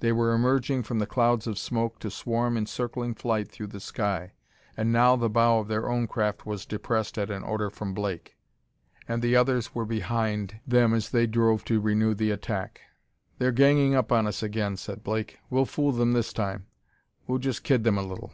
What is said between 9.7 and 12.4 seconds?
were behind them as they drove to renew the